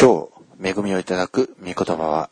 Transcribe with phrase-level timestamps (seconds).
[0.00, 0.28] 今
[0.62, 2.30] 日恵みをいただく御言葉は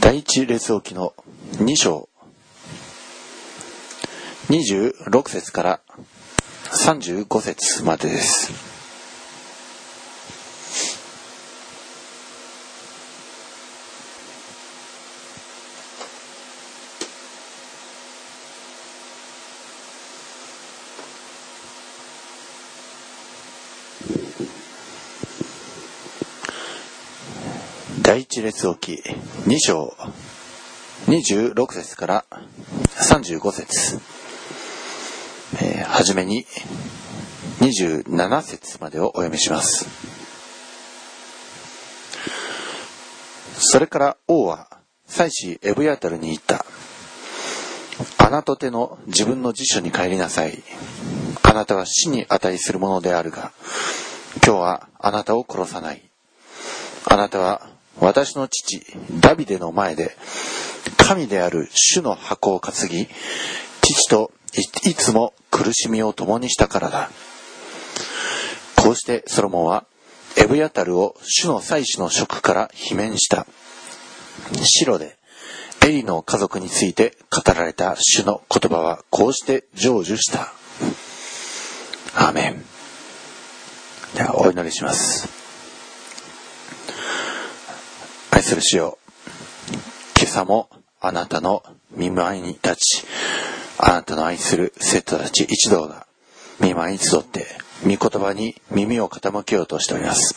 [0.00, 1.14] 第一列王記の
[1.58, 2.08] 2章。
[4.48, 5.80] 26節から
[6.70, 8.52] 35節までです
[28.02, 29.02] 第一列王記
[29.48, 29.92] 2章
[31.08, 32.24] 26節から
[32.94, 33.98] 35節
[35.60, 36.46] えー、はじめに
[37.58, 39.88] 27節までをお読みします。
[43.58, 44.68] それから王は
[45.06, 46.64] 祭司エブヤタルに言った。
[48.18, 50.62] あなた手の自分の辞書に帰りなさい。
[51.42, 53.50] あなたは死に値するものであるが、
[54.36, 56.02] 今日はあなたを殺さない。
[57.08, 58.82] あなたは私の父
[59.20, 60.16] ダビデの前で
[60.98, 63.08] 神である主の箱を担ぎ
[63.80, 64.32] 父と
[64.84, 67.10] いつも苦しみを共にしたからだ。
[68.76, 69.86] こうしてソロモンは
[70.36, 73.46] エブヤタルを主の祭司の職から罷免した。
[74.62, 75.16] 白で
[75.86, 80.52] エリの家族について語られた主の言葉はこうして成就した。
[82.14, 82.64] アーメン。
[84.16, 85.45] ではお祈りします。
[88.36, 88.98] 愛する主よ
[90.14, 90.68] 今朝も
[91.00, 93.06] あなたの見舞いに立ち
[93.78, 96.06] あなたの愛する生徒たち一同が
[96.60, 97.46] 見舞いに集って
[97.82, 100.34] 御言葉に耳を傾けようとしております。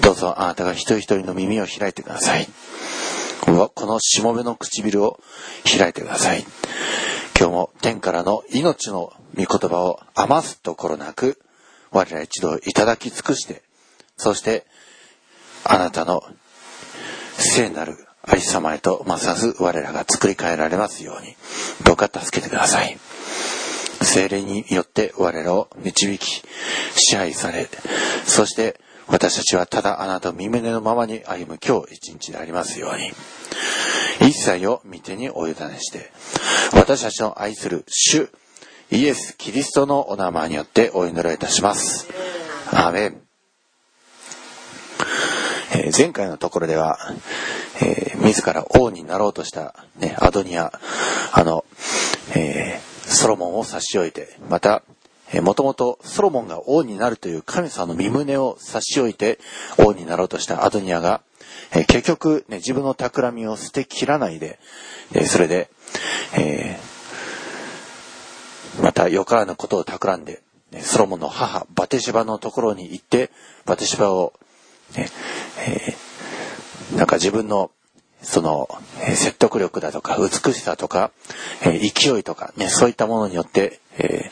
[0.00, 2.48] どうぞあなたが一人一人の耳を開いてください。
[3.42, 3.50] こ
[3.84, 5.20] のしもべの唇を
[5.78, 6.46] 開いてください。
[7.38, 11.38] 今日も天からの命の御言葉を余すところなく
[11.90, 13.60] 我ら一同いただき尽くして
[14.16, 14.64] そして
[15.64, 16.22] あなたの
[17.40, 21.34] 聖なるありさまへとますます我らが作り変えられますように
[21.84, 22.98] どうか助けてください。
[24.02, 26.42] 精霊によって我らを導き
[26.96, 27.68] 支配され
[28.24, 33.12] そして私たちはただあなたを身胸のままに歩む今日一日でありますように。
[34.20, 36.10] 一切を御手にお委ねして
[36.74, 38.28] 私たちの愛する主
[38.90, 42.08] イエス・キリストのお名前によってお祈りいたします。
[42.70, 43.29] アーメン。
[45.72, 46.98] えー、前回のところでは、
[47.82, 50.72] えー、自ら王になろうとした、ね、アドニア、
[51.32, 51.64] あの、
[52.34, 54.82] えー、ソロモンを差し置いて、また、
[55.32, 59.38] えもともとソロモンが王になるという神様の身旨を差し置いて
[59.78, 61.20] 王になろうとしたアドニアが、
[61.72, 64.58] え結局、ね、自分の企みを捨てきらないで、
[65.14, 65.70] えそれで、
[66.36, 66.80] え
[68.82, 70.42] またよからぬことを企んで、
[70.80, 73.30] ソロモンの母、バテシバのところに行って、
[73.66, 74.32] バテシバを
[74.96, 75.08] ね
[75.58, 77.70] えー、なんか自分の
[78.22, 78.68] その、
[79.14, 81.10] 説得力だとか美しさとか、
[81.62, 84.30] えー、勢いとか、ね、そういったものによって、え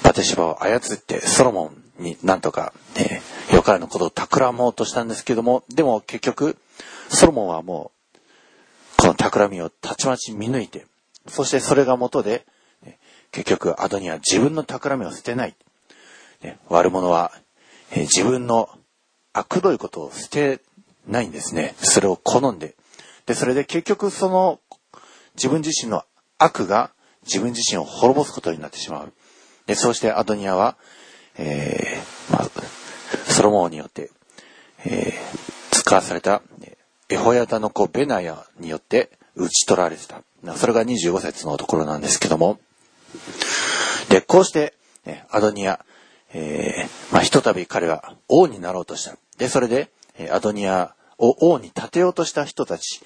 [0.00, 6.56] ー、バテシバを操ってソロモンになんとか、えー、よからぬことを企もうとしたんですけどもでも結局
[7.08, 8.18] ソロモンはもう
[8.96, 10.86] この企みをたちまち見抜いて
[11.26, 12.46] そしてそれが元で、
[13.32, 15.54] 結局アドニは自分の企みを捨てない、
[16.42, 17.32] ね、悪者は
[17.92, 18.68] え、自分の
[19.32, 20.60] 悪どいことを捨て
[21.06, 21.74] ないんですね。
[21.78, 22.76] それを好んで。
[23.26, 24.60] で、それで結局その
[25.34, 26.04] 自分自身の
[26.38, 26.90] 悪が
[27.24, 29.12] 自分自身を滅ぼすことになってしまう。
[29.66, 30.76] で、そうしてアドニアは、
[31.36, 34.10] えー、まあ、ソロモンによって、
[34.84, 36.42] えー、使わされた、
[37.10, 40.22] エホヤダの子ベナヤによって討ち取られてた。
[40.56, 42.58] それが25節のところなんですけども。
[44.08, 44.74] で、こうして、
[45.30, 45.84] アドニア、
[46.32, 49.16] えー、まあ、ひとたび彼は王になろうとした。
[49.38, 49.90] で、それで、
[50.30, 53.00] アドニアを王に立てようとした人たち、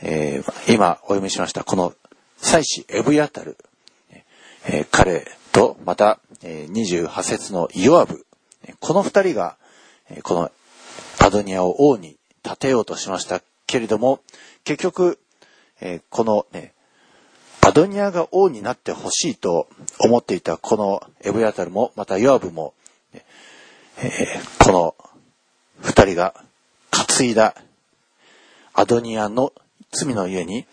[0.00, 1.94] えー、今お読みしました、この
[2.38, 3.56] 祭司エブヤタル、
[4.64, 8.26] えー、彼と、また、えー、28節のイオアブ、
[8.80, 9.56] この二人が、
[10.22, 10.50] この
[11.20, 14.20] アドニアを王に立てようとしましたけれども、
[14.64, 15.18] 結局、
[16.10, 16.74] このね、
[17.64, 19.68] アドニアが王になってほしいと
[20.00, 22.74] 思っていたこのエブヤタルも、またヨアブも、
[23.14, 24.96] えー、この
[25.80, 26.34] 二人が
[26.90, 27.54] 担いだ
[28.74, 29.52] アドニアの
[29.92, 30.66] 罪の家に、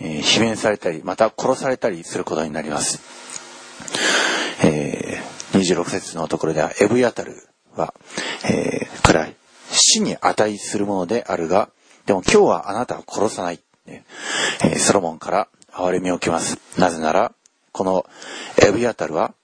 [0.00, 3.00] えー、罷免されたり、また殺されたりすることになります。
[4.64, 7.36] えー、26節のところでは、エブヤタル
[7.76, 7.94] は、
[8.44, 9.28] えー、から
[9.70, 11.70] 死に値するものであるが、
[12.06, 13.60] でも今日はあなたは殺さない。
[13.86, 16.58] えー、ソロモンから憐れみを受けます。
[16.78, 17.32] なぜなら、
[17.72, 18.06] この
[18.62, 19.34] エブヤタルは、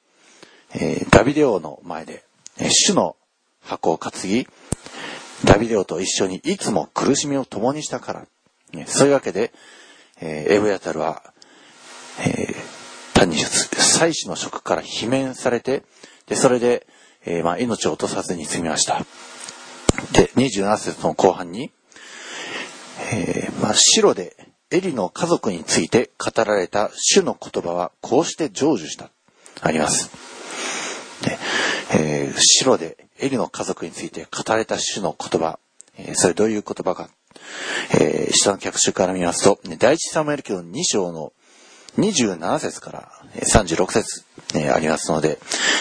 [0.75, 2.25] えー、ダビデ王の前で、
[2.70, 3.16] 主の
[3.60, 4.46] 箱を担ぎ、
[5.44, 8.26] ダビデオと一緒にいつも苦しみを共にしたから。
[8.86, 9.52] そういうわけで、
[10.20, 11.22] えー、エブヤタルは、
[12.20, 12.54] え、
[13.14, 15.84] 単に祭司の職から罷免されて、
[16.26, 16.86] で、それで、
[17.25, 19.04] え、まあ、命を落とさずに済みました。
[20.12, 21.72] で、27節の後半に、
[23.12, 24.36] えー、まあ、白で
[24.70, 29.10] エリの家族について語られた主の言葉はこうして成就した。
[29.62, 30.10] あります。
[31.22, 31.38] で、
[31.92, 35.58] えー、白でエリの家族について語られた主の言葉。
[35.96, 37.08] えー、それどういう言葉か。
[37.92, 41.32] えー、下の客集から見ますと、第一サムエル記の2章の
[41.96, 44.24] 27節から36節、
[44.54, 45.38] えー、ありますので、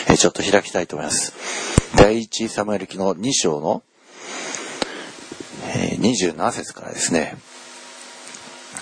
[0.09, 1.33] えー、ちょっと開きたいと思います。
[1.97, 3.83] 第一サムエル記の2章の、
[5.75, 7.35] えー、27節からですね。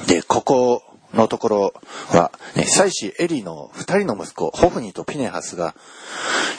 [0.07, 0.83] で、ここ
[1.13, 1.73] のところ
[2.09, 5.75] は、ね、祭司エリーの二人の息子、ホフニとピネハスが、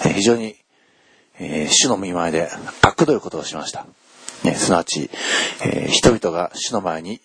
[0.04, 0.56] え、非常に、
[1.38, 2.48] えー、主の見前で
[2.82, 3.86] 悪どいことをしました。
[4.42, 5.10] ね、すなわち、
[5.64, 7.20] えー、人々が主の前に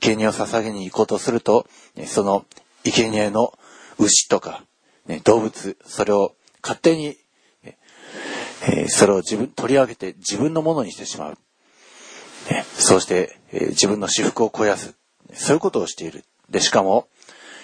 [0.00, 1.66] 生贄を捧げに行こうとすると、
[2.06, 2.44] その
[2.84, 3.52] 生贄の
[3.98, 4.64] 牛とか、
[5.06, 7.16] ね、動物、それを勝手に、
[8.62, 11.38] えー、それを自分、取り上げて自分のものにしてしまう。
[12.50, 14.94] ね、そうして、えー、自分の私服を肥やす。
[15.34, 16.24] そういうことをしている。
[16.50, 17.08] で、しかも、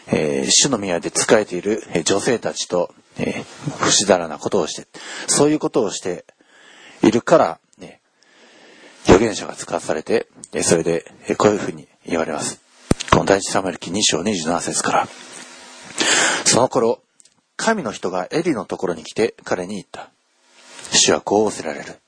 [0.08, 3.44] えー、主の宮で仕えている女性たちと、えー、
[3.78, 4.88] 不死だらなことをして、
[5.26, 6.24] そういうことをして
[7.02, 8.00] いるから、ね、
[9.04, 12.60] 預言者が使わされて、えそれで、こういうふうに言われます。
[13.10, 15.08] この第一サムエル記2章27節から。
[16.44, 17.02] その頃、
[17.56, 20.10] 神の人がエリのところに来て彼に言った。
[20.92, 22.00] 主はこう仰せられる。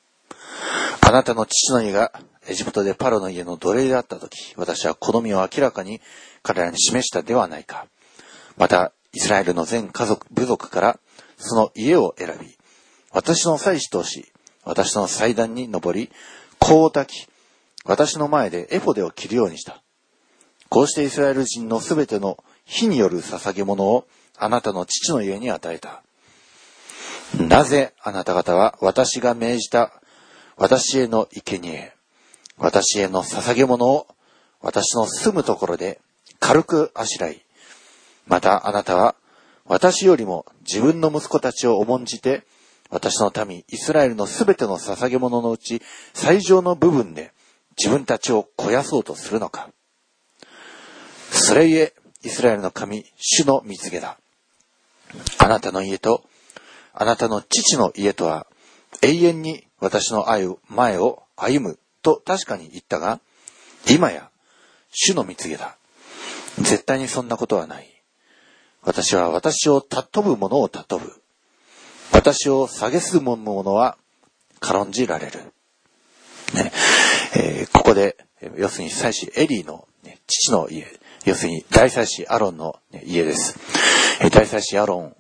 [1.01, 2.13] あなたの父の家が
[2.49, 6.01] エジプトでパロの家の奴隷であった時、私は好みを明らかに
[6.43, 7.87] 彼らに示したではないか。
[8.57, 10.99] また、イスラエルの全家族、部族から
[11.37, 12.57] その家を選び、
[13.13, 14.33] 私の祭司とし、
[14.65, 16.11] 私の祭壇に登り、
[16.59, 17.29] 香を焚き、
[17.85, 19.83] 私の前でエフォデを着るようにした。
[20.69, 24.07] こうしてイスラエル人のすべての火による捧げ物を
[24.39, 26.03] あなたの父の家に与えた。
[27.39, 29.93] なぜあなた方は私が命じた
[30.57, 31.93] 私への生贄、
[32.59, 34.07] 私への捧げ物を
[34.61, 36.01] 私の住むところで
[36.39, 37.45] 軽くあしらい、
[38.27, 39.15] またあなたは
[39.65, 42.45] 私よりも自分の息子たちを重んじて、
[42.91, 45.81] 私の民、イスラエルのすべての捧げ物のうち
[46.13, 47.33] 最上の部分で
[47.79, 49.71] 自分たちを肥やそうとするのか。
[51.31, 54.19] それゆえ、イスラエルの神、主の蜜げだ。
[55.39, 56.25] あなたの家と、
[56.93, 58.47] あなたの父の家とは、
[59.01, 63.21] 永遠に私の愛を、前を歩むと確かに言ったが、
[63.89, 64.31] 今や、
[64.91, 65.77] 主の蜜げだ。
[66.59, 67.89] 絶対にそんなことはない。
[68.83, 71.23] 私は私を尊ぶ者を尊ぶ。
[72.13, 73.97] 私を蔑む者は
[74.61, 75.41] 軽んじられる。
[76.55, 76.73] ね
[77.35, 78.17] えー、ここで、
[78.57, 80.87] 要するに祭司エリーの、ね、父の家、
[81.25, 83.59] 要するに大祭司アロンの家です。
[84.31, 85.17] 大祭司アロン、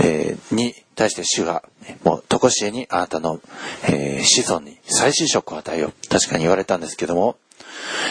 [0.00, 1.62] えー、に対して主が、
[2.04, 3.40] もう、とこしえにあなたの、
[3.88, 6.08] えー、子孫に再就職を与えよう。
[6.08, 7.36] 確かに言われたんですけども、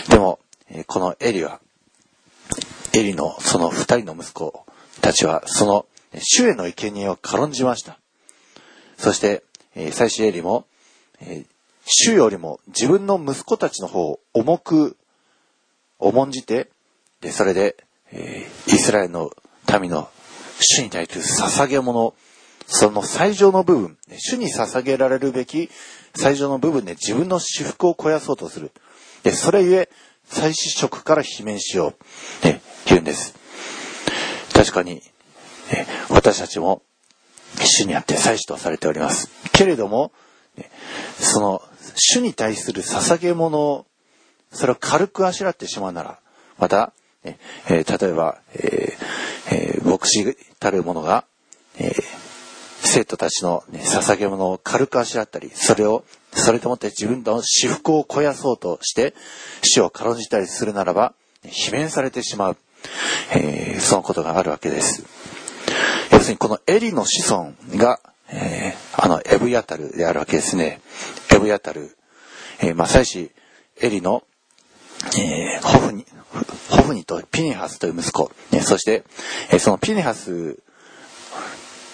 [0.10, 0.40] でも、
[0.88, 1.60] このエリは、
[2.94, 4.66] エリのその二人の息子
[5.02, 5.86] たちは、その
[6.20, 8.00] 主への生贄を軽んじました。
[8.98, 9.44] そして、
[9.76, 10.66] えー、祭司エリも、
[11.22, 11.46] えー、
[11.86, 14.98] 主よりも自分の息子たちの方を重く
[16.00, 16.70] 重んじて、
[17.22, 17.78] で、それで、
[18.12, 19.32] えー、イスラエルの
[19.80, 20.10] 民の
[20.60, 22.14] 主に対する捧げ物、
[22.66, 25.70] その最上の部分、主に捧げられるべき
[26.16, 28.72] 最上の部分で自分の私服を肥やそうとする。
[29.24, 29.90] で、それゆえ、
[30.26, 31.94] 祭祀職から罷免しよ
[32.44, 32.46] う。
[32.46, 33.36] ね、言うんです。
[34.54, 35.02] 確かに、
[36.10, 36.82] 私たちも
[37.60, 39.30] 主にあって祭祀とされております。
[39.54, 40.12] けれども、
[41.20, 41.62] その
[41.96, 43.86] 主に対する捧げ物を
[44.52, 46.20] それを軽くあしらってしまうなら、
[46.58, 47.38] また、え、
[47.70, 51.26] 例えば、えーえー、牧師たる者が、
[51.80, 51.94] えー、
[52.80, 59.14] 生徒たちの、ね、捧げ物を軽くあしらったり、それを、それともって自分の私服を肥やそうとして、
[59.62, 61.14] 死を軽んじたりするならば、
[61.44, 62.58] 罷免されてしまう、
[63.34, 65.04] えー、そのことがあるわけです。
[66.12, 68.00] 要するにこのエリの子孫が、
[68.30, 70.82] えー、あのエブヤタルであるわけですね。
[71.34, 71.96] エブヤタル、
[72.60, 73.32] えー、まあ、祭司
[73.80, 74.24] エリの
[75.18, 76.06] えー、ホフニ、
[76.70, 79.04] ホフニとピネハスという息子、ね、そして、
[79.52, 80.60] えー、そのピネハス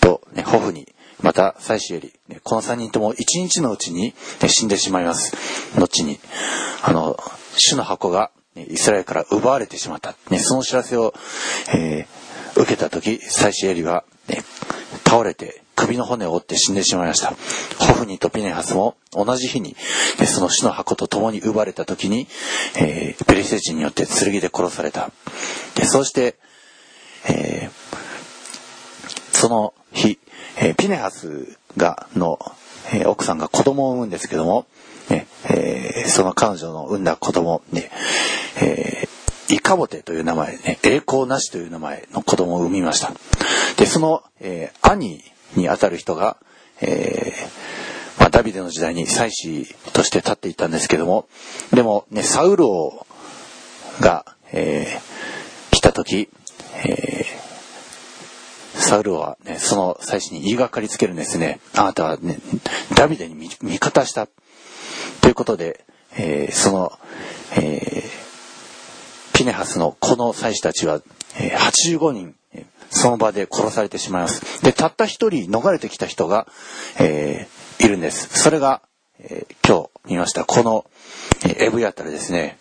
[0.01, 0.88] と、ね、ホフニ、
[1.22, 5.33] また、妻子より、ね、この三人とも一日のうちに、ね、死んでしまいます。
[5.79, 6.19] 後に、
[6.81, 7.17] あの、
[7.55, 10.15] 主の箱が、ね、イスラエルから奪われてしまった。
[10.29, 11.13] ね、その知らせを、
[11.74, 14.44] えー、受けた時、妻子エリは、ね、
[15.06, 17.34] 倒れて首の骨を折って死んでしまいました。
[17.80, 19.75] ホフニとピネハスも同じ日に、
[20.25, 22.27] その死の箱と共に奪われた時に、
[22.77, 25.12] えー、ペリシテ人によって剣で殺された。
[25.75, 26.36] でそして、
[27.27, 30.20] えー、その日、
[30.58, 32.39] えー、ピネハスが、の、
[32.94, 34.68] えー、奥さんが子供を産むんですけども、
[35.10, 37.92] えー、その彼女の産んだ子供、ね、
[38.62, 39.23] えー、
[39.53, 43.12] イカボテという名前、ね、栄光なしという名前の子供を産みました。
[43.77, 45.24] で、その、えー、兄
[45.55, 46.38] にあたる人が、
[46.81, 51.27] えー、まあ、ダビデの時代に祭司として立っていたんですけども、
[51.72, 53.05] でもね、サウル王
[54.00, 56.29] が、えー、来た時、
[56.83, 57.25] え、
[58.74, 61.60] サウルはね、その祭司に言いがかりつけるんですね。
[61.75, 62.39] あなたはね、
[62.95, 64.27] ダビデに味方した。
[65.22, 65.86] ということで、
[66.17, 66.91] えー、その、
[67.55, 68.12] えー、
[69.34, 71.02] ピネハスのこの祭司たちは、
[71.40, 72.36] え、85人、
[72.90, 74.63] その場で殺されてしまいます。
[74.63, 76.48] で、たった一人逃れてきた人が、
[77.00, 78.40] えー、いるんです。
[78.40, 78.82] それが、
[79.20, 80.86] えー、今日見ました、この、
[81.58, 82.58] エブヤタルですね。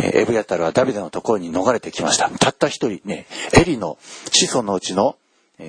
[0.00, 2.28] エブヤタルはダビデのところに逃れてきました。
[2.30, 3.26] たった一人ね、
[3.56, 3.98] エリの
[4.32, 5.16] 子孫のうちの、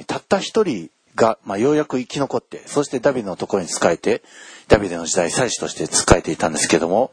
[0.08, 4.24] たった一人が、まあ、ようやく生き残って、そしてダビデのところに仕えて、
[4.68, 7.12] ダビデの時代、祭司として仕えていたんですけども、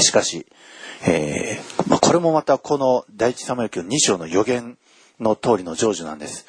[0.00, 0.46] しかし、
[1.06, 4.78] えー、まあ、これもまたこの第一サムエル記の2章の予言
[5.20, 6.46] の通りの成就なんです。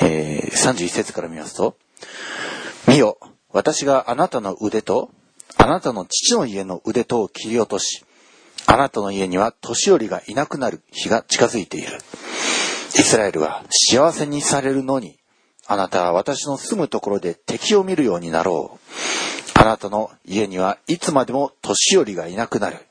[0.00, 1.76] えー、31節から見ますと、
[2.86, 3.18] 見よ、
[3.52, 5.10] 私があなたの腕と、
[5.56, 8.04] あなたの父の家の腕とを切り落とし、
[8.66, 11.98] あなたの家には年寄りがいなくなる日が近づいている。
[12.98, 15.18] イスラエルは幸せにされるのに、
[15.66, 19.60] あなたは私の住むところで敵を見るようになろう。
[19.60, 22.87] あなたの家にはいつまでも年寄りがいなくなる。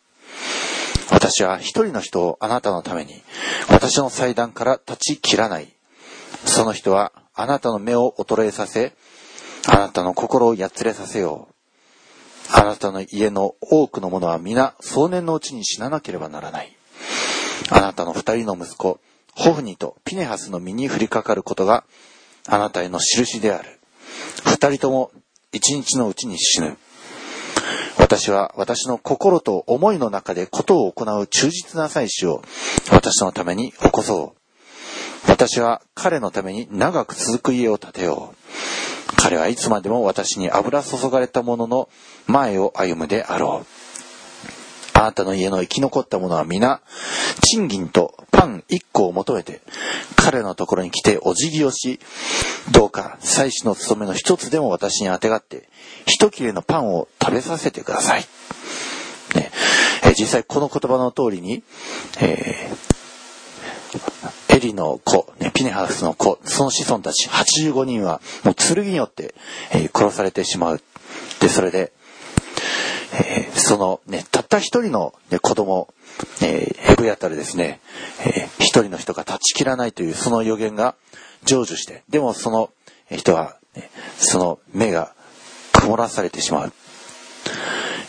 [1.12, 3.22] 私は一人の人をあなたのために、
[3.70, 5.74] 私の祭壇から立ち切らない。
[6.46, 8.94] その人はあなたの目を衰えさせ、
[9.68, 11.54] あなたの心をやつれさせよう。
[12.54, 16.76] あなたの家の多くの者は皆壮年のうちに死ななければならない。
[17.70, 19.00] あなたの二人の息子、
[19.36, 21.84] ホフニとピネハスの身に降りかかることが
[22.48, 23.80] あなたへの印である。
[24.46, 25.12] 二人とも
[25.52, 26.78] 一日のうちに死ぬ。
[28.08, 32.42] 私は私の心と思いの中でことを行う忠実な祭司を
[32.90, 35.30] 私のために起こそう。
[35.30, 39.16] 私は彼のために長く続く家を建てよう。
[39.18, 41.90] 彼はいつまでも私に油注がれたものの
[42.28, 44.98] 前を歩むであろう。
[44.98, 46.80] あなたの家の生き残った者は皆、
[47.42, 49.62] 賃金とパン一個を求めて、
[50.16, 52.00] 彼のところに来てお辞儀をし、
[52.72, 55.68] どうか祭司の務めの一つでも私にあてがって、
[56.06, 58.22] 一切れのパンを食べさせてください。
[59.36, 59.52] ね
[60.04, 61.64] え実際この言葉の通りに、
[62.22, 69.34] えー、エリの子、ね、ピネハスの子、その子孫たち85人はもう剣によって、
[69.74, 70.82] え、殺されてしまう。
[71.40, 71.92] で、それで、
[73.14, 75.94] えー、そのね、たった一人の、ね、子供、
[76.42, 77.80] えー、ヘブヤタルですね、
[78.26, 80.96] えー、一人の人が断ち切らないというその予言が
[81.46, 82.70] 成就して、でもその
[83.10, 85.14] 人は、ね、その目が
[85.74, 86.74] 曇らされてしまう。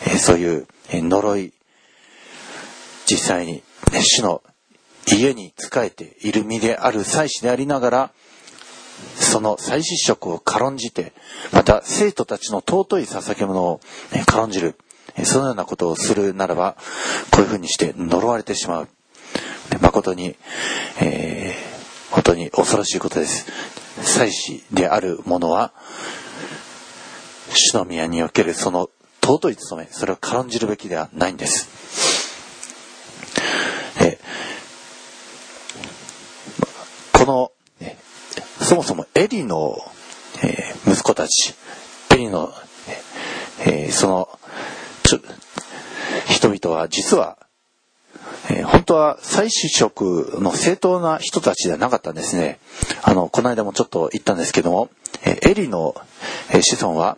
[0.07, 1.53] えー、そういう、えー、呪い、
[3.05, 4.41] 実際に、ね、主の
[5.07, 8.11] 家に仕えている身である祭司でありながら、
[9.15, 11.13] その祭司職を軽んじて、
[11.51, 13.79] また生徒たちの尊い捧げ物を、
[14.25, 14.75] 軽んじる。
[15.23, 16.75] そのようなことをするならば、
[17.31, 18.87] こういうふうにして呪われてしまう。
[19.81, 20.35] 誠に、
[20.99, 23.45] えー、本当に恐ろしいことです。
[24.01, 25.71] 祭司である者は、
[27.53, 28.89] 主の宮におけるその
[29.21, 31.67] 尊い務め、それを軽んじるべきではないんです。
[34.01, 34.17] え
[37.13, 37.51] この、
[38.61, 39.77] そもそもエリの、
[40.43, 41.53] え、息子たち、
[42.11, 42.53] エリの、
[43.65, 44.39] え、その
[46.27, 47.37] 人々は実は、
[48.49, 52.59] えー、本当は再就職の正当な人たちではなかったんですね。
[53.03, 54.89] あの、この間もちょっと言ったんですけども、
[55.23, 55.95] えー、エリの、
[56.51, 57.17] え、子孫は、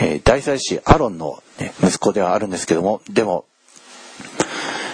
[0.00, 3.44] え、大祭司アロンの、ね、息子ではあるんですけども、でも、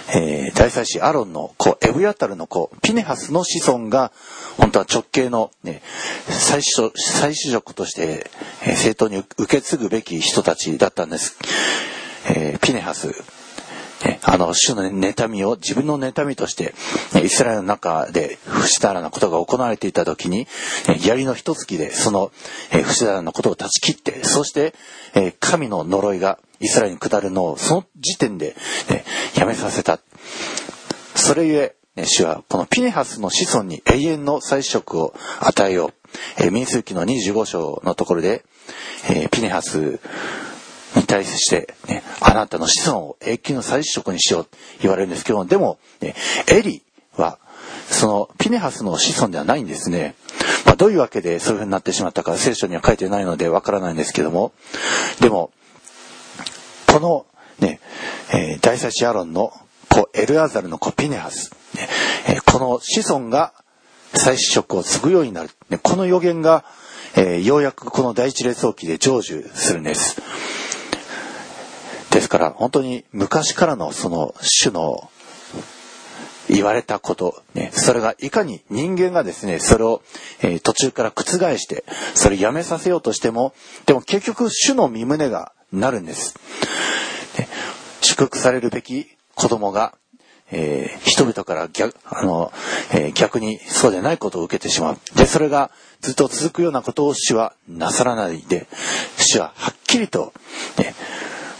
[0.09, 4.11] えー、大祭司アロンの子、エブヤタルの子、ピネハスの子孫が、
[4.57, 5.81] 本当は直系の、ね、
[6.29, 8.31] 再就職として、
[8.63, 11.37] えー、正当に受け継ぐべき人たちだったんです。
[12.29, 13.13] えー、ピネハス、
[14.05, 16.73] ね、あの、主の妬みを自分の妬みとして、
[17.23, 20.47] イスラエルの中で不死だらなことが行われていた時に、
[21.05, 22.31] 槍の一突きでその
[22.69, 24.73] 不死だらなことを断ち切って、そして、
[25.39, 28.55] 神の呪いがイスラエルに下るのをその時点で、
[28.89, 29.03] ね、
[29.35, 29.99] やめさせた。
[31.15, 36.51] それゆえ、主はこのピネハスの子孫に永遠の再職を与えよう。
[36.51, 38.43] 民数記の25章のところで、
[39.31, 39.99] ピネハス
[40.97, 46.15] に対して、ね、あなたの子孫を永久の再職にしようと言われるんですけど、でも、ね、
[46.51, 46.83] エリ
[47.15, 47.39] は、
[47.89, 50.15] そのピネハスの子孫ではないんですね。
[50.65, 54.51] まあ、どういうわけでそういうふうになってしまったか聖書には書いてないのでわからないんですけども、
[55.21, 55.51] でも、
[56.87, 57.25] この
[57.59, 57.79] ね、
[58.33, 59.53] えー、大祭司アロンの
[59.89, 61.87] 子、エルアザルの子ピネハス、ね
[62.27, 63.53] えー、この子孫が
[64.13, 65.49] 祭司職を継ぐようになる。
[65.69, 66.65] ね、この予言が、
[67.15, 70.21] えー、ようやくこの第一列王記で成就するんです。
[72.17, 75.11] ですから本当に昔からのその主の
[76.49, 80.01] 言われたこと、ね、それがいかに人間がですね、それを、
[80.41, 81.23] えー、途中から覆
[81.59, 81.83] して、
[82.15, 83.53] それやめさせようとしても、
[83.85, 86.39] でも結局主の身胸がなるんです。
[87.37, 87.47] ね、
[88.01, 89.93] 祝福されるべき子供が、
[90.49, 92.51] えー、人々から逆あの、
[92.93, 94.97] えー、逆にそうでないことを受けてしまう。
[95.15, 95.69] で、それが
[96.01, 98.65] ずっと続くようなことを主はなさらないで、
[99.17, 100.33] 主ははっきりと、
[100.79, 100.95] ね、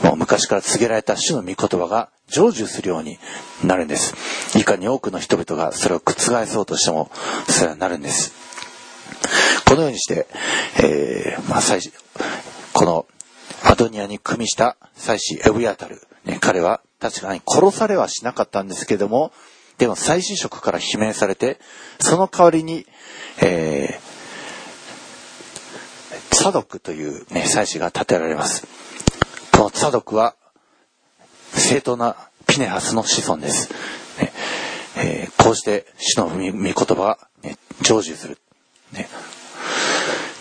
[0.03, 3.17] もう昔から告げられた主の御言葉が成就するように
[3.63, 4.13] なるんです。
[4.57, 7.09] いかに多くの人々がそれを覆そうとしても、
[7.47, 8.33] それはなるんです。
[9.65, 10.27] このようにして、
[10.81, 11.81] えー、まあ、最
[12.73, 13.05] この
[13.63, 19.31] アドニアに組みした祭司エブヤタル、ね、彼は確かに殺されはしなかったんですけども、
[19.77, 21.59] でも祭司職から罷免されて、
[21.99, 22.85] その代わりに、
[23.41, 28.67] えー、サドクという、ね、祭司が建てられます。
[29.69, 30.35] のサドックは、
[31.53, 33.69] 正当なピネハスの子孫です。
[34.19, 34.31] ね
[34.97, 38.37] えー、こうして主の御言葉が、ね、成就する。
[38.93, 39.07] ね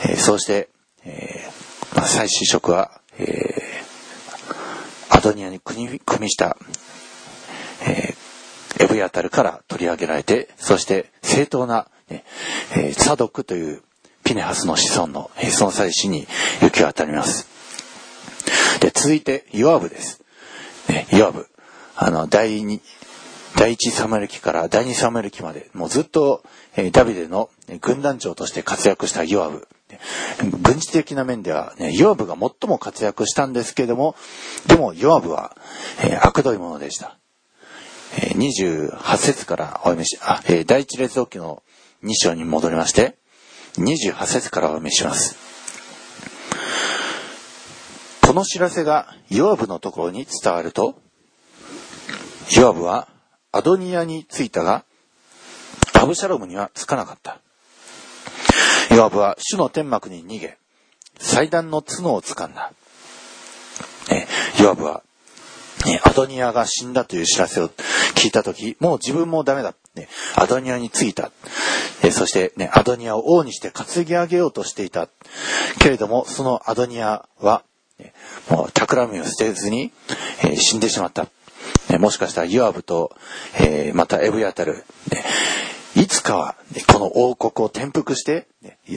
[0.04, 0.68] えー、そうして、
[1.04, 5.88] えーまあ、祭司職は、えー、アドニアに組
[6.20, 6.56] みした、
[7.86, 12.24] えー、エブヤタルから取り上げられて、そして正当な、ね
[12.76, 13.82] えー、サドックという
[14.24, 16.26] ピネハスの子孫の、えー、その祭司に
[16.62, 17.55] 行き渡ります。
[18.80, 20.22] で、続いて、ヨアブです。
[20.88, 21.48] ね、ヨアブ。
[21.96, 22.80] あの、第二、
[23.56, 26.42] 第一サムエル記から第二サムエル記まで、もうずっと、
[26.76, 27.48] え、ダビデの
[27.80, 29.66] 軍団長として活躍したヨアブ。
[30.60, 34.14] 軍事的な面では、ね、ヨアブが最も活躍したんですけれども、
[34.66, 35.56] でもヨアブは、
[36.02, 37.18] えー、悪どいものでした。
[38.18, 41.62] えー、28節からお読みし、あ、えー、第一列王記の
[42.04, 43.16] 2章に戻りまして、
[43.78, 45.55] 28節からお読みします。
[48.36, 51.00] この知らせがヨアブのところに伝わると、
[52.54, 53.08] ヨアブは
[53.50, 54.84] アドニアに着いたが、
[55.94, 57.40] アブシャロムには着かなかった。
[58.94, 60.58] ヨアブは主の天幕に逃げ、
[61.18, 62.74] 祭壇の角を掴んだ。
[64.10, 64.26] え
[64.62, 65.02] ヨアブは、
[65.86, 67.70] ね、アドニアが死んだという知らせを
[68.16, 69.74] 聞いたとき、もう自分もダメだ。
[69.94, 71.32] ね、アドニアに着いた。
[72.02, 75.08] えそして、ね、アドニアを王にして担ぎ上げようとしていた。
[75.78, 77.62] けれども、そのアドニアは、
[78.50, 79.92] もう企みを捨てずに、
[80.42, 81.28] えー、死んでしまった。
[81.90, 83.16] ね、もしかしたらヨアブと、
[83.58, 85.24] えー、またエブヤタル、ね、
[85.96, 86.56] いつかは、
[86.92, 88.46] この王国を転覆して、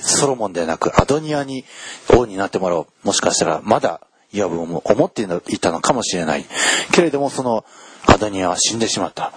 [0.02, 1.64] ソロモンではなくアドニアに
[2.14, 2.88] 王になってもらおう。
[3.04, 6.46] もしかしたらまだヨアブも思っていたのかもしれない。
[6.92, 7.64] けれどもその
[8.06, 9.34] アドニアは死んでしまった。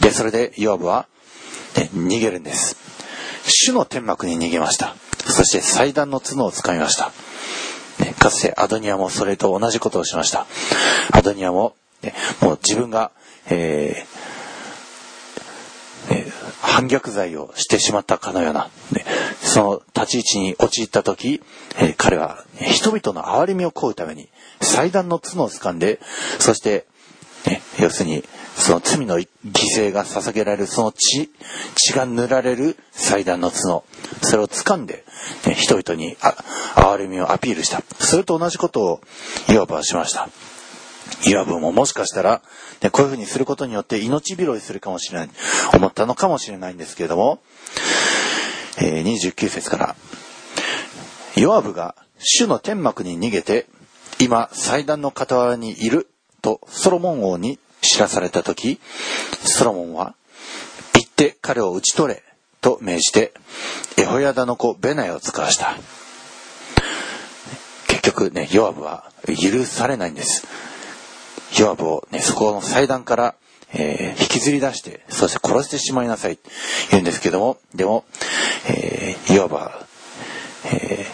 [0.00, 1.06] で、それでヨアブは、
[1.74, 2.76] 逃げるんです。
[3.46, 4.94] 主の天幕に逃げました。
[5.24, 7.12] そして祭壇の角を掴みました。
[8.18, 10.46] かつてアドニアもそれと同じことをしました。
[11.12, 13.10] アドニアも、ね、もう自分が、
[13.48, 16.26] えー、ね、
[16.60, 19.04] 反逆罪をしてしまったかのような、ね、
[19.40, 21.42] その立ち位置に陥った時、
[21.78, 24.28] えー、彼は人々の憐れみを請うために
[24.60, 26.00] 祭壇の角を掴んで、
[26.38, 26.86] そして、
[27.46, 28.24] ね、要するに、
[28.62, 29.26] その罪の犠
[29.76, 31.28] 牲が捧げられるその血、
[31.74, 33.84] 血が塗られる祭壇の角、
[34.22, 35.04] それを掴んで、
[35.46, 37.82] ね、人々に憐れみをアピールした。
[37.98, 39.00] それと同じことを
[39.50, 40.28] イワブはしました。
[41.26, 42.40] イワブももしかしたら、
[42.82, 45.30] ね、こういうふうにすることによって命拾いするかもしれない、
[45.74, 47.40] 思ったのかもしれないんですけれども、
[48.78, 49.96] えー、29節から、
[51.34, 53.66] ヨアブが主の天幕に逃げて、
[54.20, 56.08] 今祭壇の傍らにいる
[56.42, 58.80] とソロモン王に知らされた時、
[59.44, 60.14] ソロモンは、
[60.94, 62.22] 行って彼を討ち取れ、
[62.60, 63.34] と命じて、
[63.98, 65.76] エホヤダの子ベナヤを使わした。
[67.88, 70.46] 結局ね、ヨアブは許されないんです。
[71.58, 73.34] ヨアブをね、そこの祭壇から、
[73.74, 76.38] えー、引きずり出して、そして殺してしまいなさい、
[76.90, 78.04] 言うんですけども、でも、
[78.68, 79.86] えー、ヨアブは、
[80.66, 81.06] え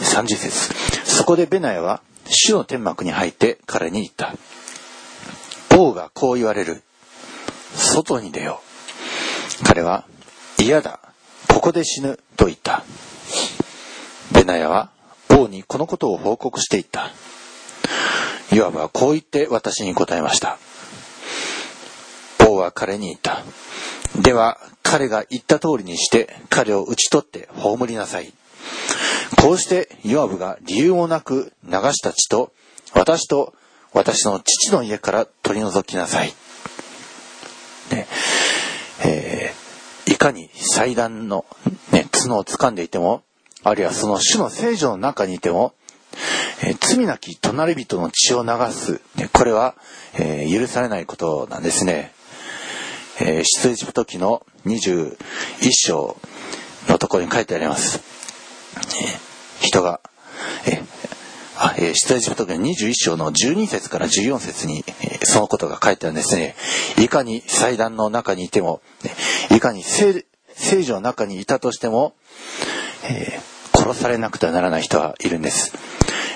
[0.00, 0.74] ー、30節
[1.04, 4.34] そこでベナヤは、主の天幕に入って彼に言った。
[5.78, 6.82] 王がこう言われる。
[7.76, 8.60] 外に出よ
[9.62, 9.64] う。
[9.64, 10.04] 彼は、
[10.58, 10.98] 嫌だ、
[11.48, 12.84] ここで死ぬ、と言った。
[14.32, 14.90] ベナヤは、
[15.30, 17.12] 王にこのことを報告していった。
[18.52, 20.58] ヨアブはこう言って私に答えました。
[22.44, 23.44] 王は彼に言った。
[24.20, 28.32] では、彼が言った通りにして、彼を討ち取って葬りなさい。
[29.40, 32.52] こうして、ヨアブが理由もなく流した血と、
[32.94, 33.54] 私と
[33.98, 36.32] 私の父の家から取り除きなさい。
[37.90, 38.06] ね
[39.04, 41.44] えー、いかに祭壇の、
[41.90, 43.24] ね、角を掴んでいても、
[43.64, 45.74] あるいはその主の聖女の中にいても、
[46.62, 49.74] えー、罪なき隣人の血を流す、ね、これは、
[50.14, 52.12] えー、許されないことなんですね。
[53.20, 55.16] えー、出エジプト記の21
[55.72, 56.16] 章
[56.88, 58.00] のところに書いてあります。
[58.76, 60.00] え、人が、
[60.66, 60.84] え
[61.78, 66.54] えー、出エジプト記の21章の12節から14節に、えー、そのことが書いてあるんですね。
[66.98, 68.80] いかに祭壇の中にいても、
[69.50, 72.14] いかに聖聖女の中にいたとしても、
[73.04, 75.72] えー、殺されなくてはならない人はいるんです。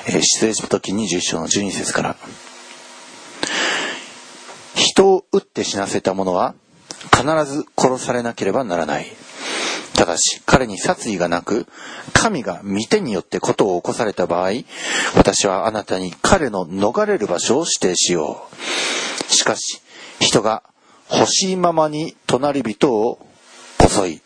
[0.07, 2.17] えー、出エジプト記21章の12節から。
[4.75, 6.55] 人を撃って死なせた者は
[7.11, 9.07] 必ず殺されなければならない。
[9.95, 11.67] ただし、彼に殺意がなく、
[12.13, 14.53] 神が御手によってことを起こされた場合、
[15.15, 19.33] 私はあなたに彼の逃れる場所を指定しよう。
[19.33, 19.81] しかし、
[20.21, 20.63] 人が
[21.11, 23.19] 欲しいままに隣人を
[23.87, 24.23] 襲い、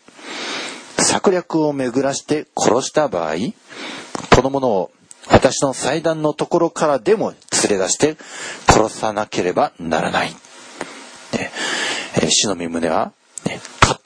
[0.97, 3.35] 策略を巡らして殺した場合、
[4.35, 4.91] この者を
[5.29, 8.17] 私の祭壇のところからでも連れ出して
[8.67, 10.35] 殺さなければならない。
[12.19, 13.11] え死の身胸は、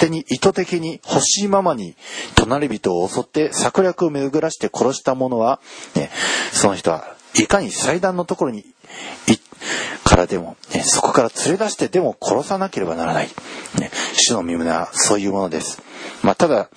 [0.02, 1.96] 手に意図的に欲しいままに
[2.36, 5.60] 隣人を襲って策略を巡らして殺した者は、
[5.96, 6.10] ね、
[6.52, 8.66] その人はいかに祭壇のところに
[10.12, 13.30] からでも、ね、そこから連れ出してでも殺さなければならない。
[13.80, 15.82] ね、主の身胸はそういうものです。
[16.22, 16.70] まあ、ただ、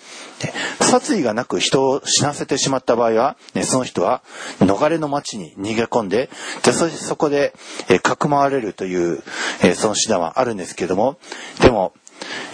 [0.42, 4.22] ね、殺意がなく人を死なせてしまった場合は、ね、その人は
[4.60, 6.30] 逃れの町に逃げ込んで、
[6.62, 7.54] でそそこで、
[7.88, 9.24] えー、かくまわれるという、
[9.62, 11.18] えー、その手段はあるんですけども、
[11.60, 11.92] でも、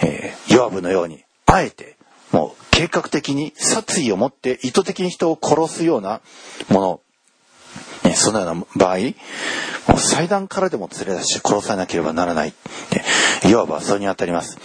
[0.01, 1.97] えー、ヨアブのように、あえて、
[2.31, 6.21] もう計画的に殺意を持って意図的に人を殺すような
[6.69, 7.01] もの、
[8.03, 8.97] ね、そのような場合、
[9.87, 12.53] もう祭壇からでも連れ出して殺さなければならない。
[13.47, 14.57] いわばそれにあたります。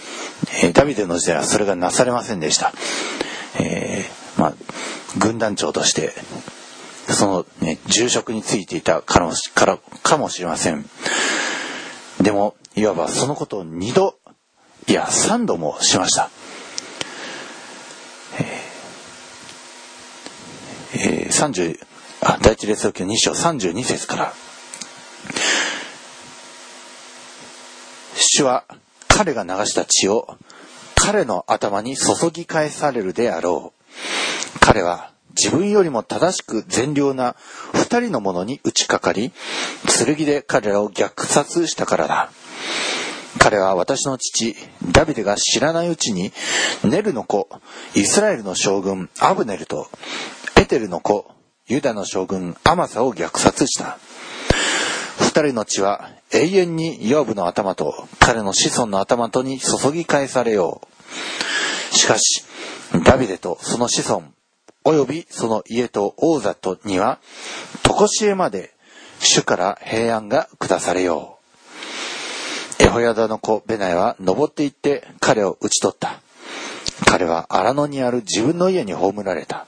[0.63, 2.73] えー、ダビデの時代はそれがなされませんでした。
[3.59, 4.53] えー、まあ、
[5.17, 6.13] 軍団長として、
[7.09, 10.87] そのね、住職についていたかからかもしれません。
[12.21, 14.16] でも、いわばそのことを二度、
[14.87, 16.29] いや、三度もしました。
[18.39, 21.79] えー、えー、30
[22.21, 24.33] あ第一列王記2章32節から
[28.15, 28.65] 主は
[29.07, 30.37] 彼が流した血を
[30.95, 34.59] 彼の頭に注ぎ返されるであろう。
[34.59, 37.35] 彼は自分よりも正しく善良な
[37.73, 39.31] 二人の者に打ちかかり、
[40.05, 42.31] 剣で彼らを虐殺したからだ。
[43.39, 44.55] 彼は私の父、
[44.91, 46.31] ダビデが知らないうちに、
[46.83, 47.49] ネルの子、
[47.95, 49.87] イスラエルの将軍、アブネルと、
[50.59, 51.31] エテルの子、
[51.67, 53.97] ユダの将軍、アマサを虐殺した。
[55.19, 60.81] 二人の血は永遠にヨブの頭と彼の子孫の頭とに注ぎ返されよ
[61.91, 61.95] う。
[61.95, 62.43] しかし、
[63.05, 64.23] ダビデとその子孫、
[64.85, 67.19] 及びその家と王座とには、
[67.83, 68.71] とこしえまで
[69.19, 71.36] 主から平安が下されよう。
[72.87, 76.21] エホヤダの子ベナイは登って行って彼を討ち取った。
[77.05, 79.67] 彼は荒野にある自分の家に葬られた。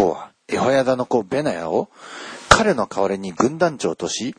[0.00, 1.90] 王はエホヤダの子ベナヤを
[2.48, 4.34] 彼の代わりに軍団長とし、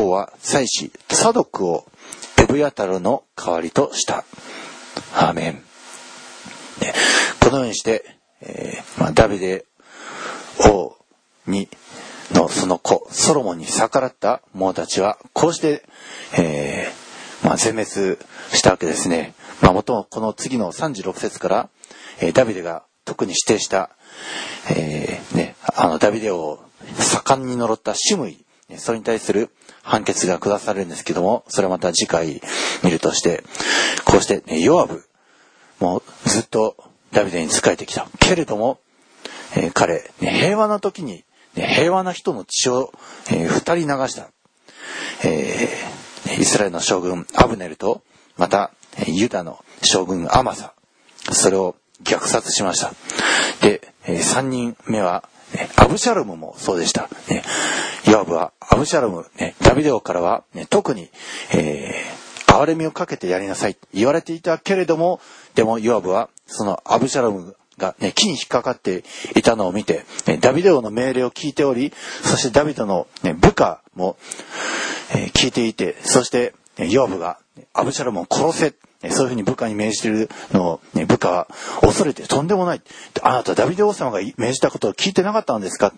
[0.00, 1.84] 王は祭司サドクを
[2.40, 4.24] エブヤタルの代わりとした。
[5.14, 5.52] アーメン。
[6.80, 6.94] ね、
[7.44, 8.06] このようにして、
[8.40, 9.66] えー、まあ、ダビデ
[10.72, 10.96] 王
[11.46, 11.68] に、
[12.32, 15.84] のその子、ソロモンに逆らった者たちは、こうして、
[16.36, 18.18] えー、まあ、全滅
[18.52, 19.34] したわけですね。
[19.60, 21.68] まあ、もともこの次の36節から、
[22.20, 23.90] えー、ダビデが特に指定した、
[24.70, 26.58] えー、ね、あの、ダビデ王
[26.98, 28.44] 盛んに呪ったシムイ、
[28.76, 29.50] それに対する
[29.82, 32.42] 判決が下されるんですけども、それはまた次回
[32.82, 33.44] 見るとして、
[34.04, 35.04] こうして、ね、ヨアブ、
[35.78, 36.76] もうずっと
[37.12, 38.08] ダビデに仕えてきた。
[38.18, 38.80] けれども、
[39.54, 41.24] えー、彼、ね、平和な時に、
[41.56, 42.92] 平和な人の血を、
[43.30, 44.28] えー、二人流した。
[45.24, 48.02] えー、イスラエルの将軍アブネルと、
[48.36, 48.70] また、
[49.06, 50.74] ユダの将軍アマサ。
[51.32, 52.92] それを虐殺しました。
[53.62, 55.28] で、えー、三人目は、
[55.76, 57.08] アブシャルムもそうでした。
[57.28, 57.42] ね、
[58.06, 61.08] ヨアブはアブシャルム、ね、ダビデオからは、ね、特に、
[61.52, 63.86] えー、憐れみをかけてやりなさいと。
[63.94, 65.20] 言われていたけれども、
[65.54, 74.16] でもヨアブは、そのアブシャロムが、ね、木に引っかかっていたのを見て、ね、ダビデ王の命令を聞いており、そしてダビデの、ね、部下も、
[75.14, 77.38] えー、聞いていて、そして、ヨアブが、
[77.72, 78.74] アブシャロムを殺せ、
[79.10, 81.46] そういうふうに部下に命じているのを、ね、部下は
[81.80, 82.82] 恐れてとんでもない。
[83.22, 85.92] あなたダビデ王様が命じたことを聞いてなかったんですか？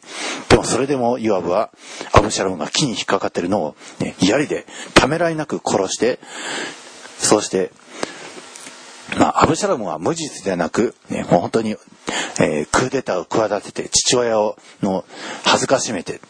[0.49, 1.71] でもそれでもヨアブは
[2.13, 6.19] アブシャロムが木に引っかかっているのを、ね、槍でためらいなく殺して、
[7.19, 7.71] そして、
[9.17, 11.77] まあ、アブシャロムは無実ではなく、ね、もう本当に、
[12.41, 15.05] えー、クーデターを企てて父親をの
[15.45, 16.21] 恥ずかしめて、ね、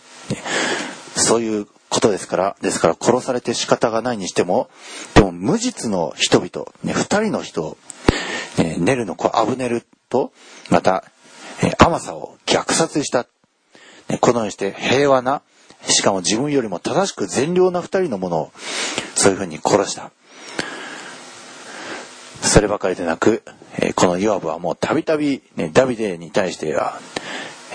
[1.17, 4.71] そういうことですから、ですから殺されて仕方がないにしても、
[5.15, 7.77] でも無実の人々、ね、二人の人、
[8.59, 10.33] えー、ネルの子アブネルと、
[10.71, 11.05] また、
[11.63, 13.27] えー、アマサを虐殺した。
[14.09, 15.43] ね、このようにして平和な、
[15.87, 18.53] しかも自分よりも正しく善良な二人のものを、
[19.15, 20.11] そういうふうに殺した。
[22.49, 23.43] そればかりでなく、
[23.79, 26.99] えー、このヨアブはもうたびたび、ダビデに対しては、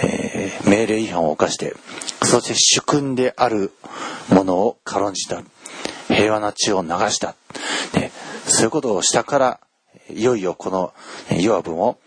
[0.02, 1.76] えー、命令違反を犯して、
[2.24, 3.72] そして主君である
[4.30, 5.42] ものを軽んじた。
[6.08, 7.36] 平和な血を流した。
[7.94, 8.12] ね、
[8.46, 9.60] そういうことをしたから、
[10.10, 10.94] いよいよこの
[11.40, 11.98] ヨアブも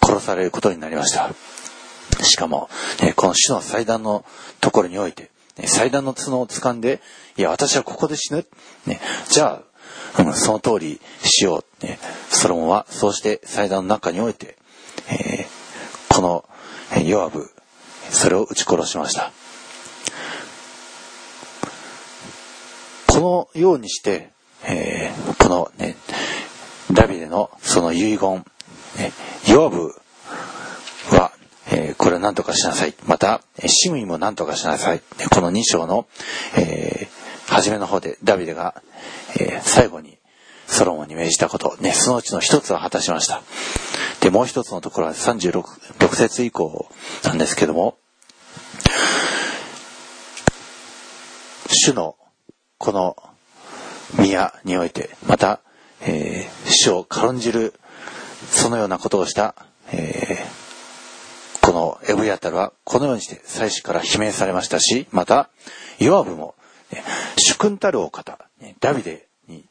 [0.00, 1.32] 殺されることになりました。
[2.22, 2.70] しかも、
[3.16, 4.24] この死の祭壇の
[4.60, 5.30] ところにおいて、
[5.64, 7.00] 祭壇の角を掴んで、
[7.36, 8.46] いや、私はここで死ぬ。
[8.86, 9.71] ね、じゃあ、
[10.18, 11.86] うん、その通りしよう。
[11.86, 11.98] ね、
[12.28, 14.56] ソロモンは、そうして祭壇の中において、
[15.08, 16.44] えー、この
[17.04, 17.50] ヨアブ、
[18.10, 19.32] それを撃ち殺しました。
[23.08, 24.30] このようにして、
[24.64, 25.96] えー、このね、
[26.92, 28.44] ダビデのその遺言、
[28.96, 29.12] ね、
[29.48, 29.94] ヨアブ
[31.10, 31.32] は、
[31.70, 32.94] えー、これを何とかしなさい。
[33.06, 35.00] また、シムイも何とかしなさい。
[35.30, 36.06] この2章の、
[36.56, 38.82] えー、初めの方でダビデが、
[39.38, 40.18] えー、最後に
[40.66, 43.42] ソロモンに命じたこと、ね、そのうちの一つは果たしました。
[44.20, 45.62] で、もう一つのところは36
[45.98, 46.88] 6節以降
[47.24, 47.98] なんですけども、
[51.68, 52.16] 主の
[52.78, 53.16] この
[54.18, 55.60] 宮において、また、
[56.00, 57.74] えー、死を軽んじる、
[58.50, 59.54] そのようなことをした、
[59.92, 65.50] えー、このエブヤタルは、このようにして祭司から罷免されましたし、また、
[65.98, 66.54] ヨアブも、
[67.36, 68.38] 主君たるお方、
[68.80, 69.26] ダビデ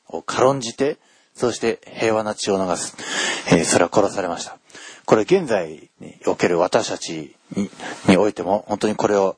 [0.07, 0.97] を軽んじて、
[1.33, 2.95] そして平和な血を流す、
[3.51, 4.57] え、それは殺されました。
[5.05, 7.35] これ現在における私たち
[8.07, 9.37] においても、本当にこれを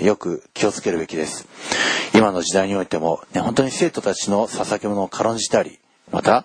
[0.00, 1.46] よく気をつけるべきです。
[2.14, 5.78] 今の時代においても、本当に生徒たちの捧げ物を軽んじたり、
[6.10, 6.44] また、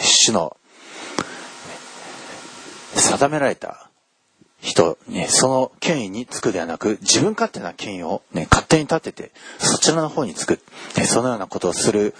[0.00, 0.56] 主の
[2.94, 3.89] 定められた
[4.60, 10.60] 人、ね、その権威につくではなく、自分勝手な権威を、ね、勝手に立てて、そちらの方につく、
[10.96, 12.14] ね、そのようなことをする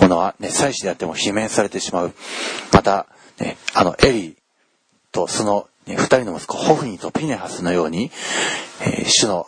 [0.00, 2.14] 者は、ね、祭司であっても罷免されてしまう。
[2.72, 3.06] また、
[3.40, 4.34] ね、あの、エリー
[5.12, 8.10] とその、ね、二人の息子、ホフニーとピネハスのように、
[8.82, 9.46] えー、主の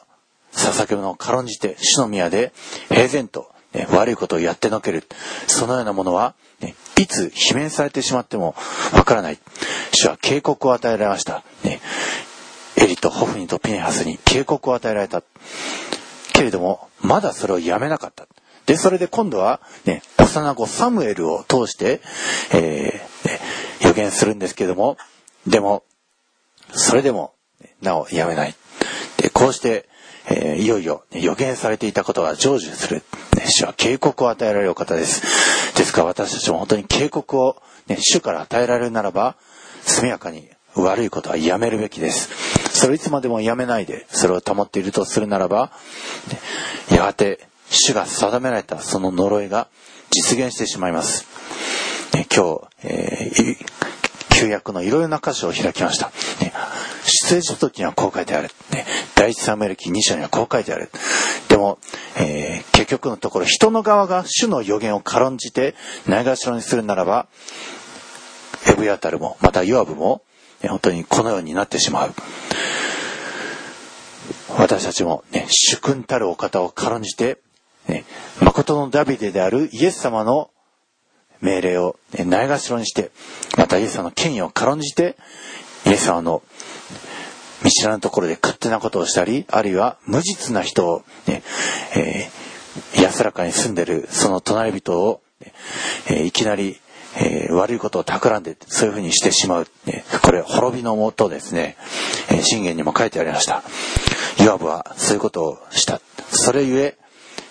[0.53, 2.53] 捧げ物を軽んじて主の宮で
[2.89, 5.05] 平然と、ね、悪いことをやってのける。
[5.47, 8.55] そのようなものは、ね、いつ罷免されてしまっても
[8.93, 9.39] わからない。
[9.93, 11.45] 主は警告を与えられました。
[11.65, 11.81] ね、
[13.01, 15.23] とホフニとピネハスに警告を与えられた。
[16.33, 18.27] けれども、まだそれをやめなかった。
[18.67, 22.01] で、それで今度は、ね、幼子サムエルを通して、
[22.53, 24.99] えー、予言するんですけども、
[25.47, 25.85] でも、
[26.71, 27.33] それでも、
[27.81, 28.55] なおやめない。
[29.17, 29.89] で、こうして、
[30.31, 33.03] えー、いよいよ、ね、予言されていたことが成就する、
[33.37, 35.23] ね、主は警告を与えられる方です。
[35.77, 37.57] ですから私たちも本当に警告を、
[37.87, 39.37] ね、主から与えられるならば、
[39.87, 42.29] 速やかに悪いことはやめるべきです。
[42.79, 45.73] それいつまでもやめないで、それを保っているとするならば、
[46.93, 49.67] やがて主が定められたその呪いが
[50.11, 51.27] 実現してしまいます。
[52.35, 53.57] 今日、えー、
[54.31, 56.12] 旧約のいろいろな箇所を開きました。
[57.05, 58.51] 出演する時にはこう書いてある。
[59.17, 60.91] 第一サムエル記2章にはこう書いてある。
[61.49, 61.81] でも、
[62.17, 65.75] えー、結局のところ人の側が主の予言を軽んじて
[66.07, 67.27] ないがしろにするならば、
[68.71, 70.23] エブヤタルも、またヨアブも、
[70.62, 72.14] 本当にこのようになってしまう。
[74.57, 77.38] 私たちも、ね、主君たるお方を軽んじて、
[77.88, 78.05] ね、
[78.41, 80.51] 誠のダビデであるイエス様の
[81.41, 83.11] 命令を、ないがしろにして、
[83.57, 85.17] またイエス様の権威を軽んじて、
[85.87, 86.43] イエス様の
[87.62, 91.43] 見知らぬところで勝手なことをしたり、あるいは無実な人を、ね、
[91.97, 95.21] えー、安らかに住んでるその隣人を、
[96.09, 96.81] えー、いきなり、
[97.17, 99.67] えー、悪いことを企んで、そういうふうにしてしまう。
[99.87, 101.77] ね、これ、滅びのもとですね、
[102.31, 103.62] えー、信玄にも書いてありました。
[104.44, 106.01] ヨアブはそういうことをした。
[106.31, 106.98] それゆえ、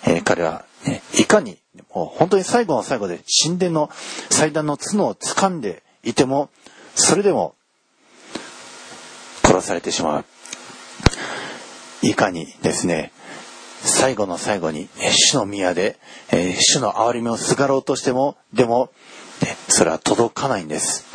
[0.05, 1.57] えー、彼は、ね、いかに、
[1.93, 3.89] もう本当に最後の最後で神殿の
[4.29, 6.49] 祭壇の角を掴んでいても、
[6.95, 7.55] それでも
[9.43, 10.25] 殺されてしまう。
[12.01, 13.11] いかにですね、
[13.81, 15.97] 最後の最後に、主の宮で、
[16.31, 18.91] えー、主の憐れみをすがろうとしても、でも、
[19.41, 21.05] ね、それは届かないんです。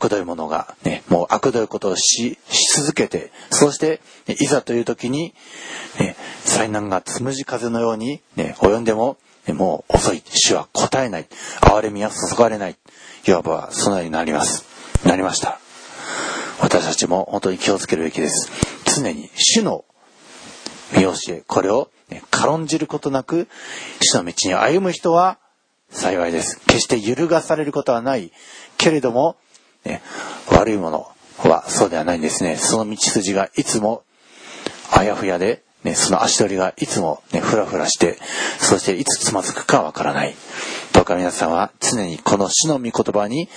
[0.00, 5.34] 悪どいものが、ね、もう悪どいことをし、し続けて、そして、ね、いざという時に、
[5.98, 10.22] ね、災難がつむじ風のように、ね、及んでも、ね、もう遅い。
[10.26, 11.26] 主は答えない。
[11.60, 12.76] 憐れみは注がれない。
[13.26, 14.64] いわばそのようになります。
[15.04, 15.60] なりました。
[16.60, 18.50] 私たちも本当に気をつけるべきです。
[18.84, 19.84] 常に主の
[20.92, 23.48] 見教え、これを、ね、軽んじることなく、
[24.00, 25.38] 主の道に歩む人は
[25.90, 26.60] 幸いです。
[26.66, 28.32] 決して揺るがされることはない。
[28.76, 29.36] けれども、
[29.84, 30.02] ね、
[30.50, 32.56] 悪いものはそうではないんですね。
[32.56, 34.02] その道筋がいつも
[34.90, 38.18] あやふやで、ね、その足取りがいつもね、ふらふらして、
[38.58, 40.34] そしていつつまずくかわからない。
[40.92, 43.48] どうか皆さんは常にこの主の御言葉に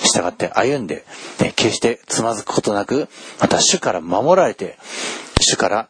[0.00, 1.04] 従って歩んで、
[1.40, 3.08] ね、決してつまずくことなく、
[3.40, 4.78] また主から守られて、
[5.40, 5.88] 主から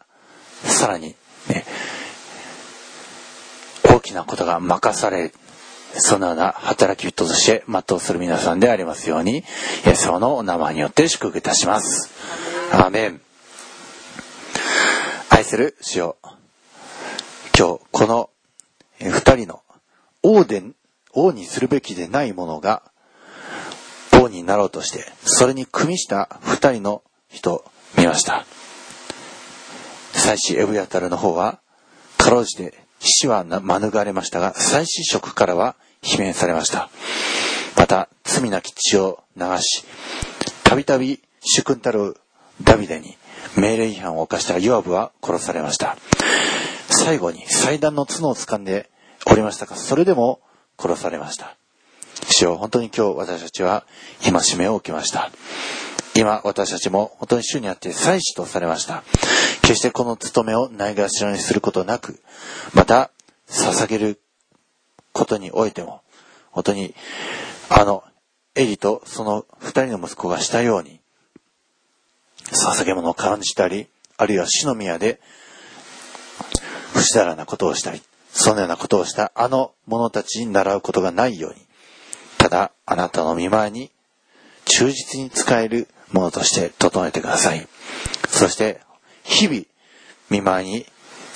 [0.64, 1.14] さらに、
[1.48, 1.64] ね、
[3.84, 5.32] 大きなことが任され
[5.94, 9.42] そのような働き人として全うする皆さんでありますように、イ
[9.86, 12.10] エス様のお名前によって祝福いたします。
[12.72, 13.20] アーメン。
[15.30, 16.16] 愛する主よ。
[17.58, 18.30] 今日、この
[18.98, 19.62] 二人の
[20.22, 20.62] 王で、
[21.12, 22.82] 王にするべきでないものが、
[24.12, 27.64] 王になろうとして、それに組みした二人の人、
[27.98, 28.46] 見ました。
[30.12, 31.60] 祭司エブヤタルの方は、
[32.16, 36.90] かろうじて死は免れましたが、祭司職からは罷免されました。
[37.76, 39.84] また、罪なき血を流し、
[40.64, 42.16] たびたび主君たる
[42.62, 43.16] ダビデに
[43.56, 45.96] 命令違反を犯したヨアブは殺されました。
[46.88, 48.90] 最後に祭壇の角を掴んで
[49.26, 50.40] おりましたが、それでも
[50.78, 51.56] 殺されました。
[52.30, 53.84] 主よ、本当に今日私たちは
[54.22, 55.30] 戒めを受けました。
[56.14, 59.02] 今私たちも本当に主にあって祭司とされました。
[59.62, 62.20] 決してこの務めをないがしろにすることなく、
[62.74, 63.10] また
[63.48, 64.20] 捧げる
[65.12, 66.02] ことにおいても、
[66.50, 66.94] 本当に
[67.68, 68.04] あの
[68.54, 71.00] エリとその二人の息子がしたように、
[72.50, 75.20] 捧げ物を感じたり、あるいは死の宮で
[76.92, 81.60] 不死だらなことをしたり、そのようなことをしたあの者たちに習うことがないように、
[82.38, 83.90] ただあなたの見舞いに
[84.64, 87.66] 忠実に使えるものとして整えてください。
[88.28, 88.80] そして、
[89.24, 89.62] 日々、
[90.30, 90.86] 見舞いに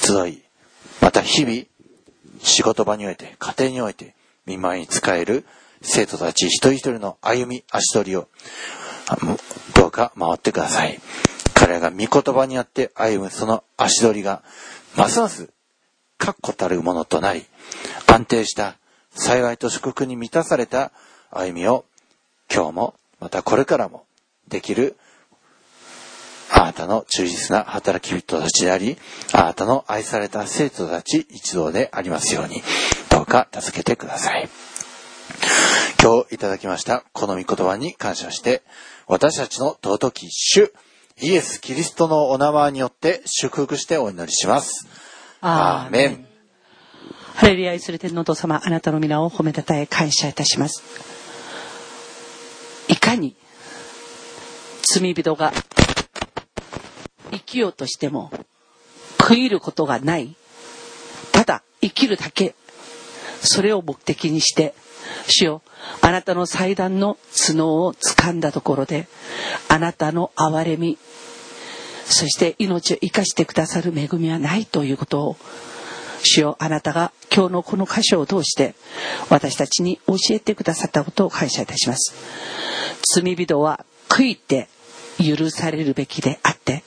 [0.00, 0.42] 集い、
[1.00, 1.64] また日々、
[2.42, 4.14] 仕事場において、家庭において、
[4.46, 5.44] 見舞いに使える
[5.82, 8.28] 生徒たち一人一人の歩み、足取りを、
[9.74, 11.00] どうか回ってください。
[11.54, 14.42] 彼らが御言葉によって歩むその足取りが、
[14.96, 15.50] ますます
[16.18, 17.44] 確固たるものとなり、
[18.06, 18.76] 安定した
[19.10, 20.92] 幸いと祝福に満たされた
[21.30, 21.84] 歩みを
[22.52, 24.04] 今日もまたこれからも
[24.48, 24.96] できる
[26.50, 28.96] あなたの忠実な働き人たちであり、
[29.32, 32.62] あなたの愛された生徒たち一同でありますように、
[33.10, 34.48] どうか助けてください。
[36.00, 38.62] 今日いただきましたこの御言葉に感謝して、
[39.08, 40.72] 私たちの尊き主、
[41.20, 44.86] イエス・キリストのお名前によって祝福してお祈りします。
[45.40, 46.26] アーメン。
[47.34, 50.82] ハレルヤ愛する天皇と様、あなたの皆を褒めたたえ感謝いたします。
[52.88, 53.34] いかに
[54.82, 55.52] 罪人が
[57.36, 58.30] 生きようとしても
[59.18, 60.34] 悔いることがない。
[61.32, 62.54] ただ生きるだけ。
[63.40, 64.74] それを目的にして
[65.28, 65.62] 主よ
[66.00, 69.08] あなたの祭壇の角を掴んだところで
[69.68, 70.98] あなたの憐れみ
[72.04, 75.36] そして命を生かしてくださる恵みはないということを
[76.22, 78.74] 主よあなたが今日のこの箇所を通して
[79.28, 82.14] 私たちに教えてくださったことを感謝いたします。
[83.14, 84.68] 罪人は悔いて
[85.18, 86.82] 許されるべきであって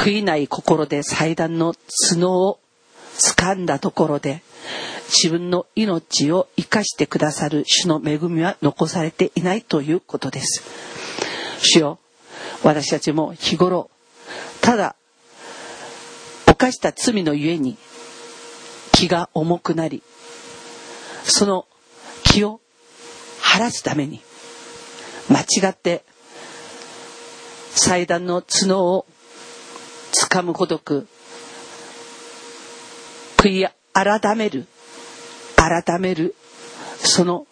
[0.00, 1.74] 悔いない心で祭壇の
[2.08, 2.58] 角を
[3.18, 4.42] 掴んだところで
[5.08, 10.62] 自分の命を生かしてくださる主の恵みは残されていないということです。
[11.58, 11.98] 主よ
[12.64, 13.90] 私たちも日頃
[14.62, 14.96] ただ
[16.46, 17.76] 犯した罪のゆえに
[18.92, 20.02] 気が重くなり
[21.24, 21.66] その
[22.24, 22.62] 気を
[23.42, 24.22] 晴らすために
[25.28, 26.04] 間違って
[27.72, 29.04] 祭壇の角を
[30.30, 31.08] 掴むごとく
[33.36, 34.66] 悔い改める。
[35.56, 36.36] 改める。
[36.98, 37.46] その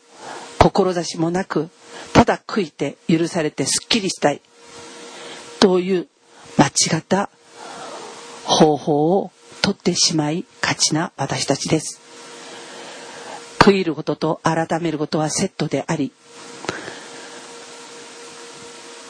[0.59, 1.71] 志もなく
[2.13, 4.41] ただ悔いて許されてすっきりしたい。
[5.59, 6.09] という
[6.57, 7.31] 間違った
[8.45, 12.01] 方法を取ってしまいがちな私たちです。
[13.59, 16.13] 悔いることと改めることはセットであり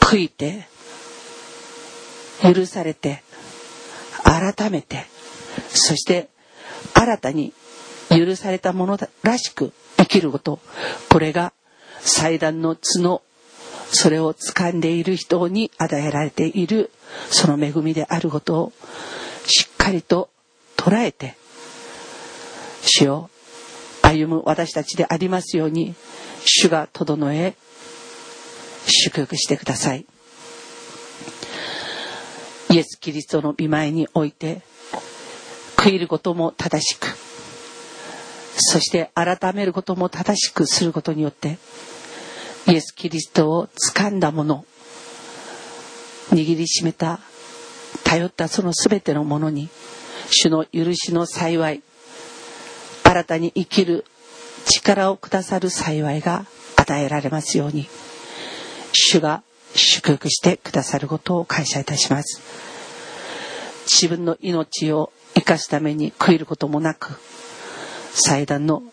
[0.01, 0.67] 悔いて
[2.41, 3.23] 許されて
[4.29, 5.05] 改めて
[5.69, 6.29] そして
[6.93, 7.53] 新たに
[8.09, 10.59] 許されたものらしく生きること
[11.09, 11.53] これが
[11.99, 13.23] 祭壇の角
[13.91, 16.91] それを掴んでいる人に与えられている
[17.31, 18.73] その恵みであることを
[19.47, 20.29] しっかりと
[20.77, 21.35] 捉えて
[22.81, 23.29] 主を
[24.03, 25.95] 歩む私たちでありますように
[26.45, 27.55] 主が整え
[28.85, 30.05] 祝福してください。
[32.71, 34.61] イエス・キリストの見舞いにおいて
[35.75, 37.07] 悔いることも正しく
[38.57, 41.57] そして改めることも正しくすることによって
[42.67, 44.65] イエス・キリストを掴んだもの
[46.31, 47.19] 握りしめた
[48.03, 49.69] 頼ったその全てのものに
[50.29, 51.81] 主の許しの幸い
[53.03, 54.05] 新たに生きる
[54.65, 56.45] 力をくださる幸いが
[56.75, 57.87] 与えられますように
[58.91, 59.41] 主が
[59.75, 62.41] 祝福してくださることを感謝いたします。
[63.85, 67.19] 自分の命を生かすために悔いることもなく
[68.13, 68.83] 祭壇の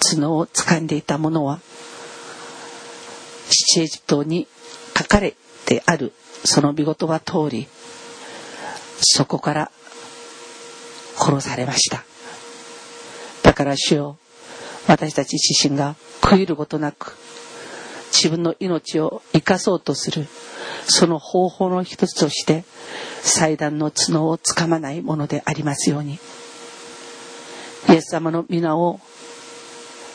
[0.00, 1.60] 角を掴んでいた者は
[3.48, 4.48] 七エジプトに
[4.96, 6.12] 書かれてある
[6.44, 7.68] その見事は通り
[9.00, 9.70] そこから
[11.16, 12.04] 殺されました。
[13.42, 14.18] だから主よ
[14.88, 17.16] 私たち自身が悔いることなく
[18.14, 20.26] 自分の命を生かそうとする
[20.86, 22.64] その方法の一つとして
[23.22, 26.20] 祭壇の角をつかまないものでありますように。
[27.88, 29.00] イエス様の皆を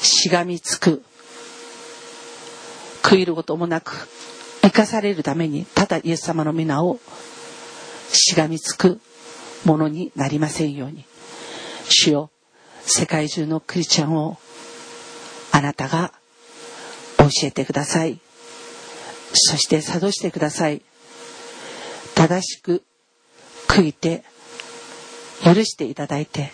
[0.01, 1.03] しがみつく
[3.03, 4.07] 悔いることもなく
[4.61, 6.99] 生かされるためにただイエス様の皆を
[8.11, 8.99] しがみつく
[9.65, 11.05] ものになりませんように。
[11.89, 12.31] 主よ
[12.81, 14.37] 世界中のクリスチャンを
[15.51, 16.13] あなたが
[17.19, 18.19] 教えてください。
[19.33, 20.81] そして諭してください。
[22.15, 22.83] 正しく
[23.67, 24.23] 悔いて
[25.43, 26.51] 許していただいて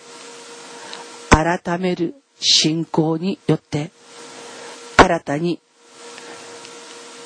[1.30, 3.90] 改める信仰によって
[4.96, 5.60] 新たに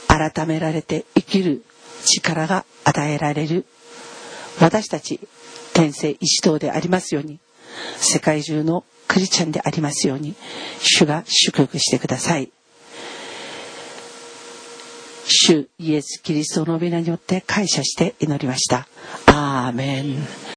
[0.09, 1.65] 改められて生きる
[2.05, 3.67] 力が与えられる
[4.61, 5.21] 私たち
[5.75, 7.41] 天性一同でありますように
[7.97, 10.35] 世界中のクリスチャンでありますように
[10.81, 12.51] 主が祝福してください。
[15.31, 18.89] 主イエス・キリストの皆によって感謝して祈りました。
[19.27, 20.17] アーメン